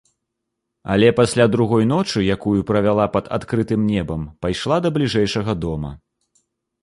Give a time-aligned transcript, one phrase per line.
[0.93, 5.91] Але пасля другой ночы, якую правяла пад адкрытым небам, пайшла да бліжэйшага дома.